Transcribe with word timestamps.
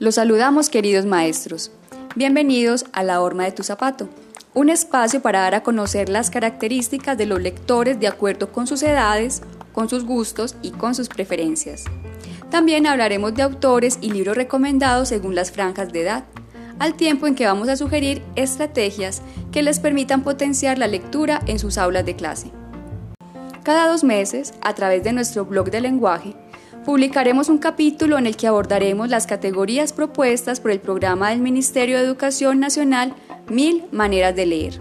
Los 0.00 0.16
saludamos 0.16 0.68
queridos 0.68 1.06
maestros. 1.06 1.70
Bienvenidos 2.16 2.86
a 2.92 3.04
La 3.04 3.20
Horma 3.20 3.44
de 3.44 3.52
tu 3.52 3.62
Zapato, 3.62 4.08
un 4.52 4.68
espacio 4.68 5.22
para 5.22 5.42
dar 5.42 5.54
a 5.54 5.62
conocer 5.62 6.08
las 6.08 6.28
características 6.30 7.16
de 7.16 7.26
los 7.26 7.40
lectores 7.40 8.00
de 8.00 8.08
acuerdo 8.08 8.50
con 8.50 8.66
sus 8.66 8.82
edades, 8.82 9.42
con 9.72 9.88
sus 9.88 10.04
gustos 10.04 10.56
y 10.60 10.72
con 10.72 10.96
sus 10.96 11.08
preferencias. 11.08 11.84
También 12.50 12.88
hablaremos 12.88 13.32
de 13.34 13.42
autores 13.42 13.98
y 14.00 14.10
libros 14.10 14.36
recomendados 14.36 15.10
según 15.10 15.36
las 15.36 15.52
franjas 15.52 15.92
de 15.92 16.02
edad, 16.02 16.24
al 16.80 16.94
tiempo 16.94 17.28
en 17.28 17.36
que 17.36 17.46
vamos 17.46 17.68
a 17.68 17.76
sugerir 17.76 18.22
estrategias 18.34 19.22
que 19.52 19.62
les 19.62 19.78
permitan 19.78 20.24
potenciar 20.24 20.78
la 20.78 20.88
lectura 20.88 21.40
en 21.46 21.60
sus 21.60 21.78
aulas 21.78 22.04
de 22.04 22.16
clase. 22.16 22.50
Cada 23.62 23.86
dos 23.86 24.02
meses, 24.02 24.54
a 24.60 24.74
través 24.74 25.04
de 25.04 25.12
nuestro 25.12 25.44
blog 25.44 25.70
de 25.70 25.80
lenguaje, 25.80 26.34
publicaremos 26.84 27.48
un 27.48 27.58
capítulo 27.58 28.18
en 28.18 28.26
el 28.26 28.36
que 28.36 28.48
abordaremos 28.48 29.08
las 29.08 29.28
categorías 29.28 29.92
propuestas 29.92 30.58
por 30.58 30.72
el 30.72 30.80
programa 30.80 31.30
del 31.30 31.38
Ministerio 31.38 31.96
de 31.96 32.04
Educación 32.04 32.58
Nacional 32.58 33.14
Mil 33.48 33.84
Maneras 33.92 34.34
de 34.34 34.46
Leer. 34.46 34.80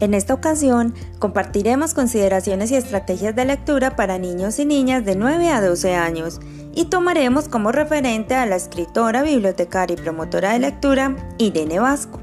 En 0.00 0.14
esta 0.14 0.34
ocasión 0.34 0.94
compartiremos 1.20 1.94
consideraciones 1.94 2.72
y 2.72 2.74
estrategias 2.74 3.36
de 3.36 3.44
lectura 3.44 3.94
para 3.94 4.18
niños 4.18 4.58
y 4.58 4.64
niñas 4.64 5.04
de 5.04 5.14
9 5.14 5.48
a 5.48 5.60
12 5.60 5.94
años 5.94 6.40
y 6.74 6.86
tomaremos 6.86 7.48
como 7.48 7.72
referente 7.72 8.34
a 8.34 8.46
la 8.46 8.56
escritora, 8.56 9.22
bibliotecaria 9.22 9.94
y 9.94 10.02
promotora 10.02 10.52
de 10.52 10.58
lectura 10.58 11.16
Irene 11.38 11.78
Vasco. 11.78 12.20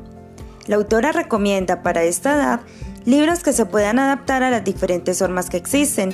La 0.68 0.76
autora 0.76 1.12
recomienda 1.12 1.82
para 1.82 2.04
esta 2.04 2.36
edad 2.36 2.62
libros 3.06 3.44
que 3.44 3.54
se 3.54 3.66
puedan 3.66 4.00
adaptar 4.00 4.44
a 4.44 4.52
las 4.52 4.64
diferentes 4.64 5.20
formas 5.20 5.50
que 5.50 5.58
existen. 5.58 6.14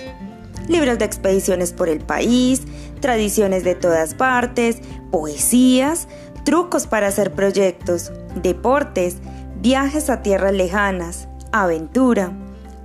Libros 0.67 0.97
de 0.97 1.05
expediciones 1.05 1.73
por 1.73 1.89
el 1.89 1.99
país, 1.99 2.63
tradiciones 2.99 3.63
de 3.63 3.75
todas 3.75 4.13
partes, 4.13 4.77
poesías, 5.11 6.08
trucos 6.43 6.88
para 6.88 7.08
hacer 7.08 7.33
proyectos, 7.33 8.11
deportes, 8.35 9.17
viajes 9.61 10.09
a 10.09 10.21
tierras 10.21 10.53
lejanas, 10.53 11.27
aventura, 11.52 12.31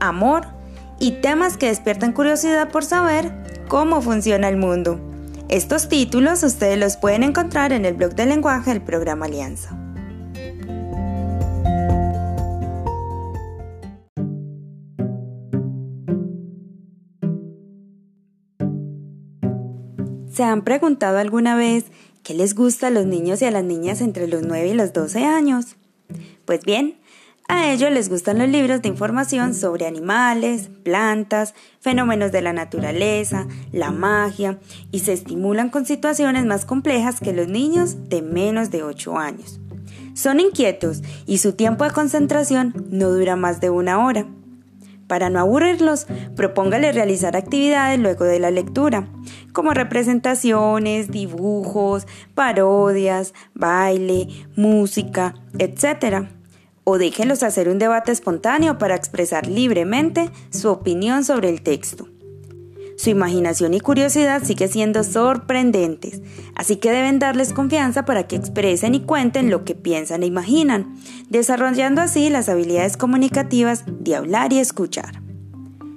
amor 0.01 0.47
y 0.99 1.13
temas 1.21 1.57
que 1.57 1.67
despiertan 1.67 2.13
curiosidad 2.13 2.71
por 2.71 2.85
saber 2.85 3.33
cómo 3.69 4.01
funciona 4.01 4.49
el 4.49 4.57
mundo. 4.57 5.12
Estos 5.53 5.91
títulos 5.91 6.43
ustedes 6.45 6.79
los 6.79 6.97
pueden 6.97 7.23
encontrar 7.23 7.75
en 7.75 7.85
el 7.85 7.93
blog 7.93 8.15
de 8.15 8.25
lenguaje 8.25 8.71
del 8.71 8.81
programa 8.81 9.27
Alianza. 9.27 9.79
¿Se 20.33 20.43
han 20.43 20.65
preguntado 20.65 21.19
alguna 21.19 21.55
vez 21.55 21.85
qué 22.23 22.33
les 22.33 22.55
gusta 22.55 22.87
a 22.87 22.91
los 22.91 23.05
niños 23.05 23.43
y 23.43 23.45
a 23.45 23.51
las 23.51 23.63
niñas 23.63 24.01
entre 24.01 24.29
los 24.29 24.41
9 24.41 24.69
y 24.69 24.73
los 24.73 24.95
12 24.95 25.27
años? 25.27 25.77
Pues 26.47 26.63
bien, 26.63 26.97
a 27.53 27.71
ellos 27.71 27.91
les 27.91 28.09
gustan 28.09 28.39
los 28.39 28.49
libros 28.49 28.81
de 28.81 28.89
información 28.89 29.55
sobre 29.55 29.87
animales, 29.87 30.71
plantas, 30.85 31.55
fenómenos 31.81 32.33
de 32.33 32.41
la 32.41 32.55
naturaleza, 32.55 33.47
la 33.73 33.91
magia 33.91 34.59
y 34.91 35.01
se 35.01 35.13
estimulan 35.13 35.69
con 35.69 35.85
situaciones 35.85 36.47
más 36.47 36.65
complejas 36.65 37.21
que 37.21 37.35
los 37.35 37.49
niños 37.49 38.09
de 38.09 38.23
menos 38.23 38.71
de 38.71 38.83
8 38.83 39.19
años. 39.19 39.61
Son 40.15 40.41
inquietos 40.41 41.03
y 41.27 41.39
su 41.39 41.53
tiempo 41.53 41.85
de 41.85 41.91
concentración 41.91 42.87
no 42.91 43.11
dura 43.11 43.37
más 43.37 43.61
de 43.61 43.69
una 43.69 44.03
hora. 44.03 44.27
Para 45.07 45.29
no 45.29 45.39
aburrirlos, 45.39 46.07
propóngale 46.35 46.91
realizar 46.91 47.37
actividades 47.37 48.01
luego 48.01 48.25
de 48.25 48.39
la 48.39 48.51
lectura, 48.51 49.09
como 49.53 49.75
representaciones, 49.75 51.11
dibujos, 51.11 52.07
parodias, 52.35 53.35
baile, 53.55 54.29
música, 54.57 55.35
etc. 55.59 56.29
O 56.85 56.99
déjenlos 56.99 57.43
hacer 57.43 57.69
un 57.69 57.79
debate 57.79 58.13
espontáneo 58.13 58.79
para 58.79 58.97
expresar 58.97 59.47
libremente 59.47 60.31
su 60.51 60.69
opinión 60.69 61.25
sobre 61.25 61.49
el 61.49 61.63
texto. 61.63 62.09
Su 62.97 63.11
imaginación 63.11 63.75
y 63.75 63.81
curiosidad 63.81 64.43
sigue 64.45 64.69
siendo 64.69 65.03
sorprendentes, 65.03 66.21
así 66.55 66.77
que 66.77 66.93
deben 66.93 67.19
darles 67.19 67.53
confianza 67.53 68.05
para 68.05 68.29
que 68.29 68.37
expresen 68.37 68.95
y 68.95 69.01
cuenten 69.01 69.51
lo 69.51 69.65
que 69.65 69.75
piensan 69.75 70.23
e 70.23 70.27
imaginan, 70.27 70.97
desarrollando 71.29 72.01
así 72.01 72.31
las 72.31 72.49
habilidades 72.49 72.97
comunicativas 72.97 73.85
de 73.87 74.15
hablar 74.15 74.53
y 74.53 74.59
escuchar. 74.59 75.32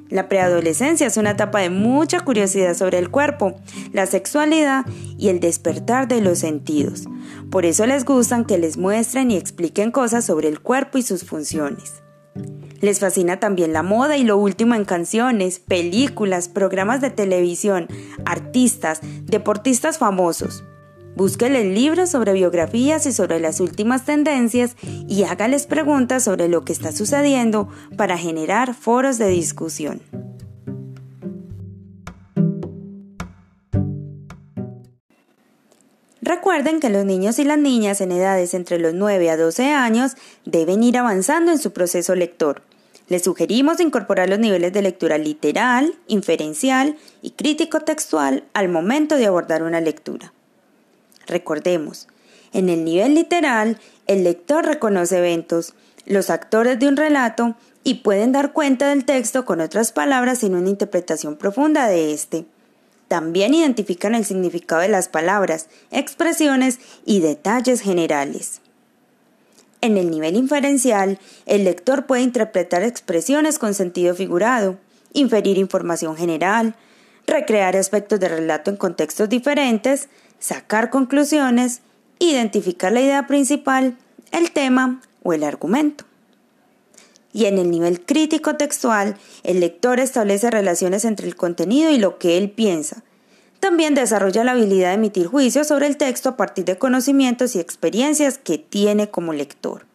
La 0.09 0.29
preadolescencia 0.29 1.07
es 1.07 1.17
una 1.17 1.31
etapa 1.31 1.61
de 1.61 1.71
mucha 1.71 2.19
curiosidad 2.19 2.75
sobre 2.75 2.99
el 2.99 3.09
cuerpo, 3.09 3.55
la 3.91 4.05
sexualidad 4.05 4.85
y 5.17 5.29
el 5.29 5.39
despertar 5.39 6.07
de 6.07 6.21
los 6.21 6.39
sentidos. 6.39 7.05
Por 7.49 7.65
eso 7.65 7.85
les 7.87 8.05
gustan 8.05 8.45
que 8.45 8.57
les 8.57 8.77
muestren 8.77 9.31
y 9.31 9.37
expliquen 9.37 9.91
cosas 9.91 10.25
sobre 10.25 10.47
el 10.47 10.59
cuerpo 10.59 10.99
y 10.99 11.01
sus 11.01 11.23
funciones. 11.23 12.03
Les 12.81 12.99
fascina 12.99 13.39
también 13.39 13.73
la 13.73 13.81
moda 13.81 14.17
y 14.17 14.23
lo 14.23 14.37
último 14.37 14.75
en 14.75 14.85
canciones, 14.85 15.59
películas, 15.59 16.49
programas 16.49 17.01
de 17.01 17.09
televisión, 17.09 17.87
artistas, 18.25 18.99
deportistas 19.23 19.97
famosos. 19.97 20.63
Búsqueles 21.15 21.65
libros 21.65 22.09
sobre 22.09 22.33
biografías 22.33 23.05
y 23.05 23.13
sobre 23.13 23.39
las 23.39 23.61
últimas 23.61 24.03
tendencias 24.03 24.75
y 25.07 25.23
hágales 25.23 25.65
preguntas 25.65 26.25
sobre 26.25 26.49
lo 26.49 26.65
que 26.65 26.73
está 26.73 26.91
sucediendo 26.91 27.69
para 27.95 28.17
generar 28.17 28.73
foros 28.73 29.17
de 29.17 29.29
discusión. 29.29 30.01
Recuerden 36.21 36.81
que 36.81 36.89
los 36.89 37.05
niños 37.05 37.39
y 37.39 37.45
las 37.45 37.59
niñas 37.59 38.01
en 38.01 38.11
edades 38.11 38.53
entre 38.53 38.77
los 38.77 38.93
9 38.93 39.29
a 39.29 39.37
12 39.37 39.71
años 39.71 40.15
deben 40.43 40.83
ir 40.83 40.97
avanzando 40.97 41.51
en 41.51 41.59
su 41.59 41.71
proceso 41.71 42.13
lector. 42.13 42.61
Les 43.07 43.23
sugerimos 43.23 43.79
incorporar 43.79 44.27
los 44.29 44.39
niveles 44.39 44.73
de 44.73 44.81
lectura 44.81 45.17
literal, 45.17 45.93
inferencial 46.07 46.97
y 47.21 47.31
crítico 47.31 47.81
textual 47.81 48.43
al 48.53 48.67
momento 48.67 49.15
de 49.15 49.27
abordar 49.27 49.63
una 49.63 49.79
lectura. 49.79 50.33
Recordemos, 51.27 52.07
en 52.53 52.69
el 52.69 52.85
nivel 52.85 53.15
literal, 53.15 53.79
el 54.07 54.23
lector 54.23 54.65
reconoce 54.65 55.17
eventos, 55.17 55.73
los 56.05 56.29
actores 56.29 56.79
de 56.79 56.87
un 56.87 56.97
relato 56.97 57.55
y 57.83 57.95
pueden 57.95 58.31
dar 58.31 58.53
cuenta 58.53 58.89
del 58.89 59.05
texto 59.05 59.45
con 59.45 59.61
otras 59.61 59.91
palabras 59.91 60.39
sin 60.39 60.55
una 60.55 60.69
interpretación 60.69 61.35
profunda 61.35 61.87
de 61.87 62.13
éste. 62.13 62.45
También 63.07 63.53
identifican 63.53 64.15
el 64.15 64.25
significado 64.25 64.81
de 64.81 64.87
las 64.87 65.09
palabras, 65.09 65.67
expresiones 65.91 66.79
y 67.05 67.19
detalles 67.19 67.81
generales. 67.81 68.61
En 69.81 69.97
el 69.97 70.09
nivel 70.09 70.35
inferencial, 70.35 71.19
el 71.45 71.63
lector 71.63 72.07
puede 72.07 72.23
interpretar 72.23 72.81
expresiones 72.81 73.59
con 73.59 73.75
sentido 73.75 74.15
figurado, 74.15 74.77
inferir 75.13 75.59
información 75.59 76.15
general, 76.15 76.75
recrear 77.27 77.75
aspectos 77.75 78.19
de 78.19 78.29
relato 78.29 78.71
en 78.71 78.77
contextos 78.77 79.29
diferentes, 79.29 80.09
sacar 80.45 80.91
conclusiones, 80.91 81.81
identificar 82.19 82.91
la 82.91 83.01
idea 83.01 83.25
principal, 83.25 83.97
el 84.31 84.51
tema 84.51 85.01
o 85.23 85.33
el 85.33 85.43
argumento. 85.43 86.05
Y 87.33 87.45
en 87.45 87.57
el 87.57 87.71
nivel 87.71 88.05
crítico 88.05 88.55
textual, 88.55 89.17
el 89.41 89.59
lector 89.59 89.99
establece 89.99 90.51
relaciones 90.51 91.03
entre 91.03 91.25
el 91.25 91.35
contenido 91.35 91.89
y 91.89 91.97
lo 91.97 92.19
que 92.19 92.37
él 92.37 92.51
piensa, 92.51 93.03
también 93.59 93.95
desarrolla 93.95 94.43
la 94.43 94.51
habilidad 94.51 94.89
de 94.89 94.95
emitir 94.95 95.25
juicios 95.25 95.67
sobre 95.67 95.87
el 95.87 95.97
texto 95.97 96.29
a 96.29 96.37
partir 96.37 96.63
de 96.65 96.77
conocimientos 96.77 97.55
y 97.55 97.59
experiencias 97.59 98.37
que 98.37 98.59
tiene 98.59 99.09
como 99.09 99.33
lector. 99.33 99.87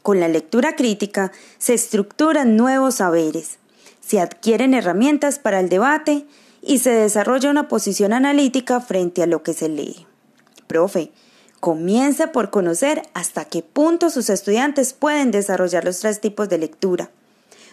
Con 0.00 0.18
la 0.18 0.28
lectura 0.28 0.76
crítica 0.76 1.30
se 1.58 1.74
estructuran 1.74 2.56
nuevos 2.56 2.94
saberes, 2.94 3.58
se 4.00 4.18
adquieren 4.18 4.72
herramientas 4.72 5.38
para 5.38 5.60
el 5.60 5.68
debate 5.68 6.24
y 6.62 6.78
se 6.78 6.90
desarrolla 6.90 7.50
una 7.50 7.68
posición 7.68 8.12
analítica 8.12 8.80
frente 8.80 9.22
a 9.22 9.26
lo 9.26 9.42
que 9.42 9.54
se 9.54 9.68
lee. 9.68 10.06
Profe, 10.66 11.10
comience 11.60 12.28
por 12.28 12.50
conocer 12.50 13.02
hasta 13.14 13.44
qué 13.44 13.62
punto 13.62 14.10
sus 14.10 14.30
estudiantes 14.30 14.92
pueden 14.92 15.30
desarrollar 15.30 15.84
los 15.84 16.00
tres 16.00 16.20
tipos 16.20 16.48
de 16.48 16.58
lectura. 16.58 17.10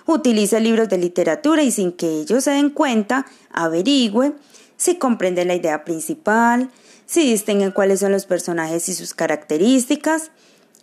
Utilice 0.07 0.59
libros 0.59 0.89
de 0.89 0.97
literatura 0.97 1.63
y 1.63 1.71
sin 1.71 1.91
que 1.91 2.07
ellos 2.21 2.43
se 2.43 2.51
den 2.51 2.69
cuenta, 2.69 3.25
averigüe 3.51 4.33
si 4.77 4.95
comprenden 4.95 5.47
la 5.47 5.55
idea 5.55 5.83
principal, 5.83 6.69
si 7.05 7.29
distinguen 7.29 7.71
cuáles 7.71 7.99
son 7.99 8.11
los 8.11 8.25
personajes 8.25 8.89
y 8.89 8.93
sus 8.93 9.13
características, 9.13 10.31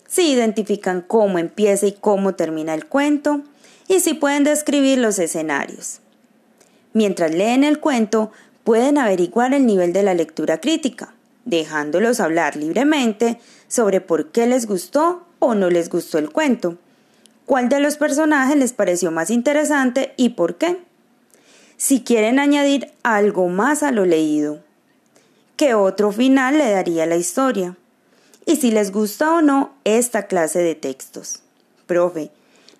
si 0.08 0.31
identifican 0.32 1.02
cómo 1.02 1.38
empieza 1.38 1.87
y 1.87 1.93
cómo 1.93 2.34
termina 2.34 2.75
el 2.75 2.87
cuento, 2.87 3.43
y 3.88 4.00
si 4.00 4.14
pueden 4.14 4.44
describir 4.44 4.98
los 4.98 5.19
escenarios. 5.19 6.01
Mientras 6.92 7.34
leen 7.34 7.64
el 7.64 7.80
cuento, 7.80 8.32
pueden 8.64 8.98
averiguar 8.98 9.54
el 9.54 9.66
nivel 9.66 9.92
de 9.92 10.02
la 10.02 10.14
lectura 10.14 10.60
crítica. 10.60 11.14
dejándolos 11.44 12.20
hablar 12.20 12.54
libremente 12.54 13.40
sobre 13.66 14.00
por 14.00 14.30
qué 14.30 14.46
les 14.46 14.66
gustó 14.66 15.26
o 15.40 15.56
no 15.56 15.70
les 15.70 15.88
gustó 15.88 16.18
el 16.18 16.30
cuento, 16.30 16.78
cuál 17.46 17.68
de 17.68 17.80
los 17.80 17.96
personajes 17.96 18.56
les 18.56 18.72
pareció 18.72 19.10
más 19.10 19.28
interesante 19.28 20.14
y 20.16 20.30
por 20.30 20.56
qué. 20.56 20.78
Si 21.76 22.02
quieren 22.02 22.38
añadir 22.38 22.92
algo 23.02 23.48
más 23.48 23.82
a 23.82 23.90
lo 23.90 24.06
leído, 24.06 24.60
qué 25.56 25.74
otro 25.74 26.12
final 26.12 26.58
le 26.58 26.70
daría 26.70 27.06
la 27.06 27.16
historia 27.16 27.76
y 28.46 28.56
si 28.56 28.70
les 28.70 28.92
gusta 28.92 29.34
o 29.34 29.42
no 29.42 29.72
esta 29.82 30.28
clase 30.28 30.60
de 30.60 30.76
textos. 30.76 31.40
Profe, 31.86 32.30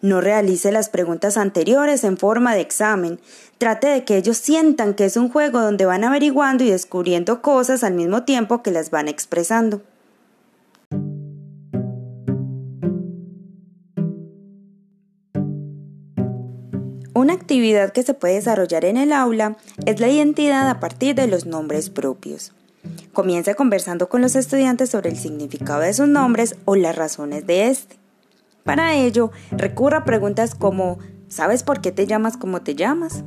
no 0.03 0.21
realice 0.21 0.73
las 0.73 0.89
preguntas 0.89 1.37
anteriores 1.37 2.03
en 2.03 2.19
forma 2.19 2.55
de 2.55 2.61
examen. 2.61 3.21
Trate 3.57 3.87
de 3.87 4.05
que 4.05 4.17
ellos 4.17 4.37
sientan 4.37 4.95
que 4.95 5.05
es 5.05 5.17
un 5.17 5.31
juego 5.31 5.61
donde 5.61 5.87
van 5.87 6.03
averiguando 6.03 6.65
y 6.65 6.71
descubriendo 6.71 7.41
cosas 7.41 7.85
al 7.85 7.95
mismo 7.95 8.25
tiempo 8.25 8.63
que 8.63 8.73
las 8.73 8.91
van 8.91 9.07
expresando. 9.07 9.81
Una 17.15 17.35
actividad 17.35 17.93
que 17.93 18.03
se 18.03 18.15
puede 18.15 18.35
desarrollar 18.35 18.85
en 18.85 18.97
el 18.97 19.13
aula 19.13 19.57
es 19.87 20.01
la 20.01 20.09
identidad 20.09 20.69
a 20.69 20.81
partir 20.81 21.15
de 21.15 21.29
los 21.29 21.47
nombres 21.47 21.91
propios. 21.91 22.53
Comience 23.13 23.55
conversando 23.55 24.09
con 24.09 24.23
los 24.23 24.35
estudiantes 24.35 24.91
sobre 24.91 25.11
el 25.11 25.17
significado 25.17 25.83
de 25.83 25.95
sus 25.95 26.09
nombres 26.09 26.57
o 26.65 26.75
las 26.75 26.97
razones 26.97 27.47
de 27.47 27.69
este. 27.69 28.02
Para 28.65 28.95
ello, 28.95 29.31
recurra 29.51 29.99
a 29.99 30.05
preguntas 30.05 30.55
como 30.55 30.99
¿Sabes 31.33 31.63
por 31.63 31.81
qué 31.81 31.93
te 31.93 32.07
llamas 32.07 32.37
como 32.37 32.61
te 32.61 32.75
llamas? 32.75 33.25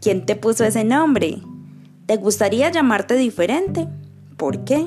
¿Quién 0.00 0.24
te 0.24 0.36
puso 0.36 0.62
ese 0.62 0.84
nombre? 0.84 1.42
¿Te 2.06 2.16
gustaría 2.16 2.70
llamarte 2.70 3.16
diferente? 3.16 3.88
¿Por 4.36 4.62
qué? 4.62 4.86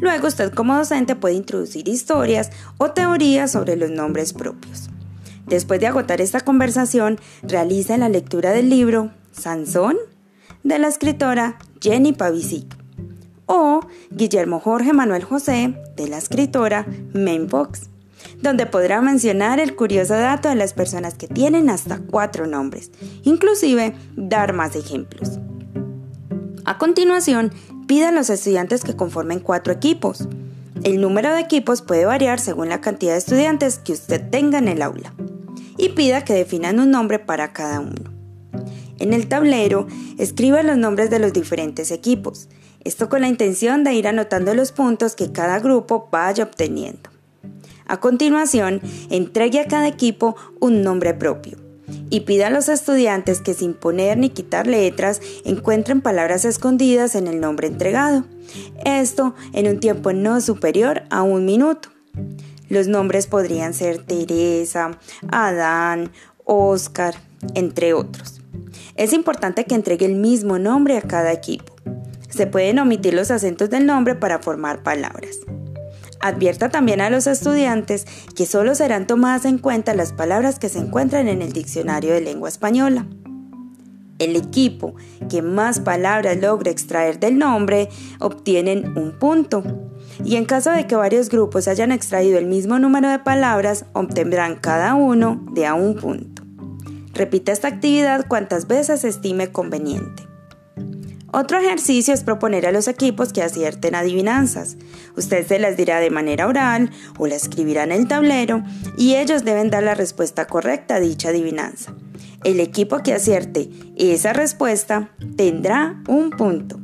Luego 0.00 0.26
usted 0.26 0.52
como 0.52 0.76
docente 0.76 1.14
puede 1.14 1.36
introducir 1.36 1.86
historias 1.86 2.50
o 2.78 2.90
teorías 2.90 3.52
sobre 3.52 3.76
los 3.76 3.92
nombres 3.92 4.32
propios. 4.32 4.90
Después 5.46 5.78
de 5.78 5.86
agotar 5.86 6.20
esta 6.20 6.40
conversación, 6.40 7.20
realiza 7.44 7.96
la 7.96 8.08
lectura 8.08 8.50
del 8.50 8.68
libro 8.68 9.12
Sansón 9.30 9.96
de 10.64 10.80
la 10.80 10.88
escritora 10.88 11.58
Jenny 11.80 12.12
Pavisic 12.12 12.76
o 13.46 13.82
Guillermo 14.10 14.58
Jorge 14.58 14.92
Manuel 14.92 15.22
José 15.22 15.76
de 15.94 16.08
la 16.08 16.18
escritora 16.18 16.86
Main 17.14 17.48
Fox 17.48 17.88
donde 18.40 18.66
podrá 18.66 19.00
mencionar 19.00 19.60
el 19.60 19.76
curioso 19.76 20.14
dato 20.14 20.48
de 20.48 20.54
las 20.54 20.72
personas 20.72 21.14
que 21.14 21.28
tienen 21.28 21.70
hasta 21.70 21.98
cuatro 21.98 22.46
nombres, 22.46 22.90
inclusive 23.22 23.94
dar 24.16 24.52
más 24.52 24.76
ejemplos. 24.76 25.38
A 26.64 26.78
continuación, 26.78 27.52
pida 27.86 28.08
a 28.08 28.12
los 28.12 28.30
estudiantes 28.30 28.82
que 28.82 28.96
conformen 28.96 29.40
cuatro 29.40 29.72
equipos. 29.72 30.28
El 30.82 31.00
número 31.00 31.32
de 31.32 31.40
equipos 31.40 31.82
puede 31.82 32.04
variar 32.04 32.40
según 32.40 32.68
la 32.68 32.80
cantidad 32.80 33.12
de 33.12 33.18
estudiantes 33.18 33.78
que 33.78 33.92
usted 33.92 34.30
tenga 34.30 34.58
en 34.58 34.68
el 34.68 34.82
aula. 34.82 35.14
Y 35.78 35.90
pida 35.90 36.24
que 36.24 36.32
definan 36.32 36.80
un 36.80 36.90
nombre 36.90 37.18
para 37.18 37.52
cada 37.52 37.80
uno. 37.80 38.16
En 38.98 39.12
el 39.12 39.28
tablero, 39.28 39.86
escriba 40.18 40.62
los 40.62 40.76
nombres 40.78 41.10
de 41.10 41.18
los 41.18 41.32
diferentes 41.32 41.90
equipos, 41.90 42.48
esto 42.82 43.08
con 43.08 43.20
la 43.20 43.28
intención 43.28 43.84
de 43.84 43.94
ir 43.94 44.08
anotando 44.08 44.54
los 44.54 44.72
puntos 44.72 45.16
que 45.16 45.32
cada 45.32 45.58
grupo 45.58 46.08
vaya 46.10 46.44
obteniendo. 46.44 47.10
A 47.86 48.00
continuación, 48.00 48.80
entregue 49.10 49.60
a 49.60 49.68
cada 49.68 49.88
equipo 49.88 50.36
un 50.60 50.82
nombre 50.82 51.14
propio 51.14 51.58
y 52.10 52.20
pida 52.20 52.48
a 52.48 52.50
los 52.50 52.68
estudiantes 52.68 53.40
que 53.40 53.54
sin 53.54 53.74
poner 53.74 54.18
ni 54.18 54.30
quitar 54.30 54.66
letras 54.66 55.20
encuentren 55.44 56.00
palabras 56.00 56.44
escondidas 56.44 57.14
en 57.14 57.26
el 57.26 57.40
nombre 57.40 57.68
entregado. 57.68 58.24
Esto 58.84 59.34
en 59.52 59.68
un 59.68 59.80
tiempo 59.80 60.12
no 60.12 60.40
superior 60.40 61.04
a 61.10 61.22
un 61.22 61.44
minuto. 61.44 61.90
Los 62.68 62.88
nombres 62.88 63.26
podrían 63.26 63.74
ser 63.74 63.98
Teresa, 63.98 64.98
Adán, 65.30 66.10
Oscar, 66.44 67.14
entre 67.54 67.94
otros. 67.94 68.40
Es 68.96 69.12
importante 69.12 69.64
que 69.64 69.74
entregue 69.74 70.06
el 70.06 70.16
mismo 70.16 70.58
nombre 70.58 70.96
a 70.96 71.02
cada 71.02 71.32
equipo. 71.32 71.76
Se 72.28 72.46
pueden 72.46 72.78
omitir 72.78 73.14
los 73.14 73.30
acentos 73.30 73.70
del 73.70 73.86
nombre 73.86 74.14
para 74.14 74.40
formar 74.40 74.82
palabras. 74.82 75.38
Advierta 76.20 76.68
también 76.68 77.00
a 77.00 77.10
los 77.10 77.26
estudiantes 77.26 78.06
que 78.34 78.46
solo 78.46 78.74
serán 78.74 79.06
tomadas 79.06 79.44
en 79.44 79.58
cuenta 79.58 79.94
las 79.94 80.12
palabras 80.12 80.58
que 80.58 80.68
se 80.68 80.78
encuentran 80.78 81.28
en 81.28 81.42
el 81.42 81.52
diccionario 81.52 82.12
de 82.12 82.20
lengua 82.20 82.48
española. 82.48 83.06
El 84.18 84.34
equipo 84.34 84.94
que 85.28 85.42
más 85.42 85.80
palabras 85.80 86.38
logre 86.38 86.70
extraer 86.70 87.20
del 87.20 87.38
nombre 87.38 87.90
obtienen 88.18 88.96
un 88.96 89.18
punto. 89.18 89.62
Y 90.24 90.36
en 90.36 90.46
caso 90.46 90.70
de 90.70 90.86
que 90.86 90.96
varios 90.96 91.28
grupos 91.28 91.68
hayan 91.68 91.92
extraído 91.92 92.38
el 92.38 92.46
mismo 92.46 92.78
número 92.78 93.10
de 93.10 93.18
palabras, 93.18 93.84
obtendrán 93.92 94.56
cada 94.56 94.94
uno 94.94 95.44
de 95.52 95.66
a 95.66 95.74
un 95.74 95.96
punto. 95.96 96.42
Repita 97.12 97.52
esta 97.52 97.68
actividad 97.68 98.26
cuantas 98.26 98.66
veces 98.66 99.04
estime 99.04 99.52
conveniente. 99.52 100.25
Otro 101.38 101.58
ejercicio 101.58 102.14
es 102.14 102.24
proponer 102.24 102.64
a 102.64 102.72
los 102.72 102.88
equipos 102.88 103.30
que 103.30 103.42
acierten 103.42 103.94
adivinanzas. 103.94 104.78
Usted 105.18 105.46
se 105.46 105.58
las 105.58 105.76
dirá 105.76 106.00
de 106.00 106.08
manera 106.08 106.46
oral 106.46 106.90
o 107.18 107.26
la 107.26 107.34
escribirá 107.34 107.84
en 107.84 107.92
el 107.92 108.08
tablero 108.08 108.62
y 108.96 109.16
ellos 109.16 109.44
deben 109.44 109.68
dar 109.68 109.82
la 109.82 109.94
respuesta 109.94 110.46
correcta 110.46 110.94
a 110.94 111.00
dicha 111.00 111.28
adivinanza. 111.28 111.92
El 112.42 112.58
equipo 112.58 113.02
que 113.02 113.12
acierte 113.12 113.68
esa 113.98 114.32
respuesta 114.32 115.10
tendrá 115.36 116.02
un 116.08 116.30
punto. 116.30 116.80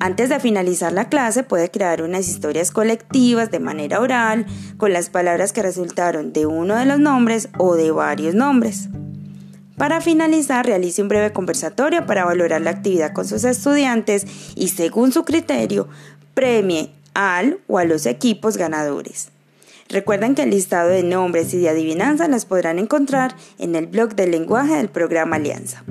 Antes 0.00 0.30
de 0.30 0.40
finalizar 0.40 0.92
la 0.92 1.08
clase 1.08 1.44
puede 1.44 1.70
crear 1.70 2.02
unas 2.02 2.26
historias 2.26 2.72
colectivas 2.72 3.52
de 3.52 3.60
manera 3.60 4.00
oral 4.00 4.46
con 4.78 4.92
las 4.92 5.10
palabras 5.10 5.52
que 5.52 5.62
resultaron 5.62 6.32
de 6.32 6.44
uno 6.44 6.74
de 6.74 6.86
los 6.86 6.98
nombres 6.98 7.48
o 7.56 7.76
de 7.76 7.92
varios 7.92 8.34
nombres. 8.34 8.88
Para 9.80 10.02
finalizar, 10.02 10.66
realice 10.66 11.00
un 11.00 11.08
breve 11.08 11.32
conversatorio 11.32 12.04
para 12.04 12.26
valorar 12.26 12.60
la 12.60 12.68
actividad 12.68 13.14
con 13.14 13.26
sus 13.26 13.44
estudiantes 13.44 14.26
y, 14.54 14.68
según 14.68 15.10
su 15.10 15.24
criterio, 15.24 15.88
premie 16.34 16.92
al 17.14 17.60
o 17.66 17.78
a 17.78 17.84
los 17.84 18.04
equipos 18.04 18.58
ganadores. 18.58 19.30
Recuerden 19.88 20.34
que 20.34 20.42
el 20.42 20.50
listado 20.50 20.90
de 20.90 21.02
nombres 21.02 21.54
y 21.54 21.60
de 21.60 21.70
adivinanzas 21.70 22.28
las 22.28 22.44
podrán 22.44 22.78
encontrar 22.78 23.34
en 23.58 23.74
el 23.74 23.86
blog 23.86 24.14
del 24.16 24.32
lenguaje 24.32 24.76
del 24.76 24.90
programa 24.90 25.36
Alianza. 25.36 25.82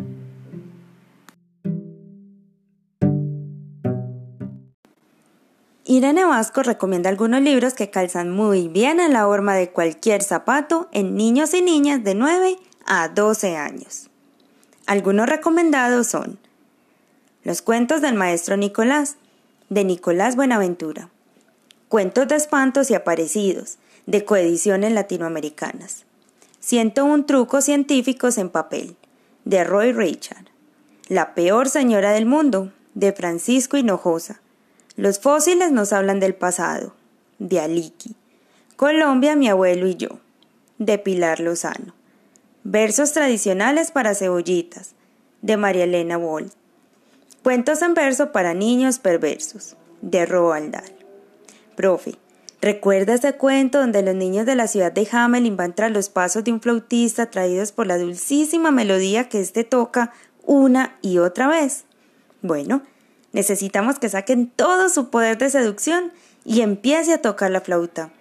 Irene 5.84 6.26
Vasco 6.26 6.62
recomienda 6.62 7.10
algunos 7.10 7.42
libros 7.42 7.74
que 7.74 7.90
calzan 7.90 8.30
muy 8.30 8.68
bien 8.68 9.00
en 9.00 9.14
la 9.14 9.28
horma 9.28 9.56
de 9.56 9.72
cualquier 9.72 10.22
zapato 10.22 10.90
en 10.92 11.16
niños 11.16 11.56
y 11.56 11.64
niñas 11.64 12.04
de 12.04 12.14
9 12.14 12.60
a 12.90 13.08
12 13.08 13.56
años. 13.56 14.10
Algunos 14.88 15.30
recomendados 15.30 16.08
son 16.08 16.40
Los 17.44 17.62
cuentos 17.62 18.02
del 18.02 18.16
maestro 18.16 18.58
Nicolás, 18.58 19.18
de 19.70 19.84
Nicolás 19.84 20.36
Buenaventura, 20.36 21.10
Cuentos 21.88 22.28
de 22.28 22.36
espantos 22.36 22.90
y 22.90 22.96
aparecidos, 22.96 23.78
de 24.08 24.26
coediciones 24.26 24.92
latinoamericanas, 24.92 26.06
101 26.62 27.26
trucos 27.26 27.66
científicos 27.66 28.40
en 28.40 28.50
papel, 28.50 28.96
de 29.46 29.64
Roy 29.64 29.94
Richard, 29.94 30.46
La 31.10 31.36
peor 31.36 31.70
señora 31.70 32.12
del 32.12 32.26
mundo, 32.26 32.74
de 32.96 33.14
Francisco 33.14 33.78
Hinojosa, 33.78 34.42
Los 34.96 35.20
fósiles 35.20 35.72
nos 35.72 35.94
hablan 35.94 36.20
del 36.20 36.34
pasado, 36.34 36.96
de 37.38 37.60
Aliki, 37.60 38.16
Colombia, 38.76 39.36
mi 39.36 39.48
abuelo 39.48 39.86
y 39.86 39.96
yo, 39.96 40.20
de 40.80 40.98
Pilar 40.98 41.40
Lozano. 41.40 41.99
Versos 42.72 43.14
tradicionales 43.14 43.90
para 43.90 44.14
cebollitas, 44.14 44.94
de 45.42 45.58
María 45.58 45.86
Elena 45.86 46.18
Boll. 46.18 46.52
Cuentos 47.42 47.82
en 47.82 47.96
verso 47.96 48.32
para 48.32 48.54
niños 48.54 49.00
perversos, 49.00 49.76
de 50.04 50.28
Roald 50.28 50.74
Dahl. 50.74 50.92
Profe, 51.76 52.20
¿recuerda 52.62 53.16
ese 53.16 53.34
cuento 53.34 53.80
donde 53.80 54.04
los 54.04 54.14
niños 54.14 54.46
de 54.46 54.54
la 54.54 54.68
ciudad 54.68 54.92
de 54.92 55.08
Hamelin 55.12 55.58
van 55.58 55.74
los 55.92 56.10
pasos 56.10 56.44
de 56.44 56.52
un 56.52 56.62
flautista 56.62 57.32
traídos 57.32 57.72
por 57.72 57.88
la 57.88 57.98
dulcísima 57.98 58.70
melodía 58.70 59.30
que 59.30 59.40
éste 59.40 59.64
toca 59.64 60.14
una 60.46 60.96
y 61.02 61.18
otra 61.18 61.48
vez? 61.48 61.86
Bueno, 62.44 62.84
necesitamos 63.32 63.98
que 63.98 64.10
saquen 64.10 64.48
todo 64.48 64.90
su 64.90 65.10
poder 65.10 65.40
de 65.40 65.50
seducción 65.50 66.12
y 66.46 66.62
empiece 66.62 67.14
a 67.14 67.22
tocar 67.24 67.50
la 67.50 67.62
flauta. 67.62 68.12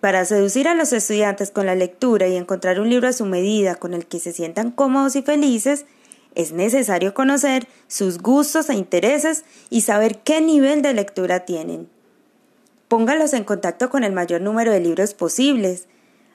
Para 0.00 0.24
seducir 0.24 0.68
a 0.68 0.74
los 0.74 0.92
estudiantes 0.92 1.50
con 1.50 1.66
la 1.66 1.74
lectura 1.74 2.28
y 2.28 2.36
encontrar 2.36 2.78
un 2.78 2.88
libro 2.88 3.08
a 3.08 3.12
su 3.12 3.24
medida 3.24 3.74
con 3.74 3.94
el 3.94 4.06
que 4.06 4.20
se 4.20 4.32
sientan 4.32 4.70
cómodos 4.70 5.16
y 5.16 5.22
felices, 5.22 5.86
es 6.36 6.52
necesario 6.52 7.14
conocer 7.14 7.66
sus 7.88 8.18
gustos 8.18 8.70
e 8.70 8.74
intereses 8.74 9.44
y 9.70 9.80
saber 9.80 10.18
qué 10.18 10.40
nivel 10.40 10.82
de 10.82 10.94
lectura 10.94 11.40
tienen. 11.40 11.88
Póngalos 12.86 13.32
en 13.34 13.42
contacto 13.42 13.90
con 13.90 14.04
el 14.04 14.12
mayor 14.12 14.40
número 14.40 14.70
de 14.70 14.78
libros 14.78 15.14
posibles. 15.14 15.88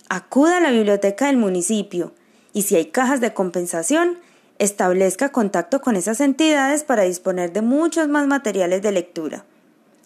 Acuda 0.10 0.58
a 0.58 0.60
la 0.60 0.72
biblioteca 0.72 1.28
del 1.28 1.38
municipio 1.38 2.14
y 2.52 2.64
si 2.64 2.76
hay 2.76 2.88
cajas 2.88 3.22
de 3.22 3.34
compensación, 3.34 4.20
establezca 4.60 5.32
contacto 5.32 5.82
con 5.82 5.96
esas 5.96 6.20
entidades 6.20 6.84
para 6.84 7.04
disponer 7.04 7.54
de 7.54 7.62
muchos 7.62 8.10
más 8.10 8.28
materiales 8.28 8.82
de 8.82 8.92
lectura. 8.92 9.46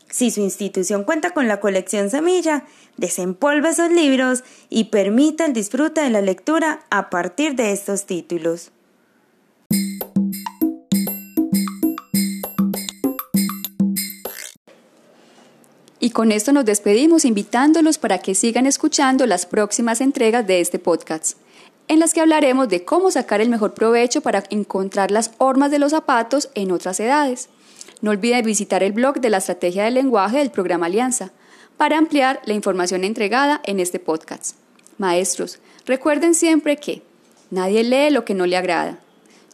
Si 0.09 0.31
su 0.31 0.41
institución 0.41 1.03
cuenta 1.03 1.31
con 1.31 1.47
la 1.47 1.59
colección 1.59 2.09
Semilla, 2.09 2.65
desempolve 2.95 3.69
esos 3.69 3.91
libros 3.91 4.43
y 4.69 4.85
permita 4.85 5.45
el 5.45 5.53
disfrute 5.53 6.01
de 6.01 6.09
la 6.09 6.21
lectura 6.21 6.85
a 6.89 7.09
partir 7.09 7.55
de 7.55 7.71
estos 7.71 8.05
títulos. 8.05 8.71
Y 15.99 16.11
con 16.11 16.31
esto 16.31 16.53
nos 16.53 16.63
despedimos 16.63 17.25
invitándolos 17.25 17.97
para 17.97 18.19
que 18.19 18.33
sigan 18.33 18.65
escuchando 18.65 19.25
las 19.25 19.45
próximas 19.45 19.99
entregas 19.99 20.47
de 20.47 20.61
este 20.61 20.79
podcast, 20.79 21.37
en 21.88 22.00
las 22.00 22.13
que 22.13 22.22
hablaremos 22.22 22.67
de 22.70 22.84
cómo 22.84 23.12
sacar 23.12 23.41
el 23.41 23.50
mejor 23.50 23.74
provecho 23.74 24.22
para 24.22 24.44
encontrar 24.50 25.12
las 25.12 25.32
hormas 25.38 25.72
de 25.72 25.79
los 25.79 25.91
zapatos 25.91 26.50
en 26.53 26.72
otras 26.72 27.00
edades. 27.00 27.50
No 28.01 28.12
olviden 28.12 28.46
visitar 28.46 28.84
el 28.84 28.91
blog 28.91 29.22
de 29.22 29.29
la 29.29 29.38
estrategia 29.38 29.86
del 29.86 29.96
lenguaje 29.96 30.38
del 30.38 30.51
programa 30.51 30.88
Alianza 30.88 31.32
para 31.77 31.98
ampliar 31.98 32.41
la 32.46 32.53
información 32.53 33.03
entregada 33.03 33.62
en 33.63 33.79
este 33.79 34.00
podcast. 34.00 34.56
Maestros, 34.98 35.60
recuerden 35.86 36.36
siempre 36.36 36.77
que 36.77 37.03
nadie 37.51 37.84
lee 37.84 38.10
lo 38.10 38.25
que 38.25 38.34
no 38.34 38.46
le 38.46 38.58
agrada. 38.58 39.00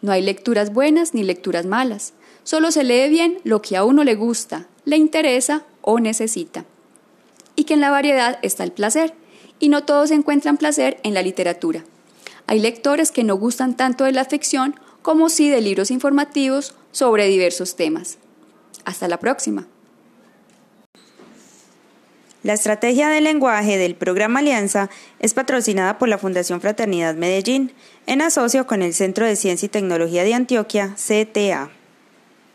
No 0.02 0.12
hay 0.12 0.22
lecturas 0.22 0.74
buenas 0.74 1.14
ni 1.14 1.24
lecturas 1.24 1.66
malas. 1.66 2.14
Solo 2.44 2.72
se 2.72 2.84
lee 2.84 3.10
bien 3.10 3.38
lo 3.44 3.62
que 3.62 3.78
a 3.78 3.84
uno 3.84 4.04
le 4.04 4.16
gusta, 4.16 4.68
le 4.86 4.98
interesa 4.98 5.64
o 5.82 6.00
necesita. 6.00 6.66
Y 7.56 7.66
que 7.66 7.76
en 7.76 7.82
la 7.82 7.92
variedad 7.92 8.40
está 8.42 8.64
el 8.64 8.72
placer, 8.72 9.14
y 9.60 9.70
no 9.70 9.84
todos 9.84 10.12
encuentran 10.12 10.58
placer 10.58 10.98
en 11.04 11.14
la 11.14 11.22
literatura. 11.22 11.86
Hay 12.48 12.60
lectores 12.60 13.12
que 13.12 13.24
no 13.24 13.36
gustan 13.36 13.76
tanto 13.76 14.04
de 14.04 14.12
la 14.12 14.26
ficción 14.26 14.76
como 15.02 15.30
sí 15.30 15.50
de 15.50 15.62
libros 15.62 15.92
informativos 15.92 16.76
sobre 16.92 17.28
diversos 17.28 17.76
temas. 17.76 18.18
Hasta 18.86 19.08
la 19.08 19.20
próxima. 19.20 19.68
La 22.44 22.54
estrategia 22.54 23.08
de 23.08 23.22
lenguaje 23.22 23.78
del 23.78 23.96
programa 23.96 24.40
Alianza 24.40 24.90
es 25.20 25.34
patrocinada 25.34 25.98
por 25.98 26.10
la 26.10 26.18
Fundación 26.18 26.60
Fraternidad 26.60 27.16
Medellín, 27.16 27.72
en 28.06 28.22
asocio 28.22 28.68
con 28.68 28.82
el 28.82 28.94
Centro 28.94 29.26
de 29.26 29.38
Ciencia 29.38 29.66
y 29.66 29.70
Tecnología 29.70 30.26
de 30.26 30.34
Antioquia, 30.34 30.96
CTA. 30.96 31.72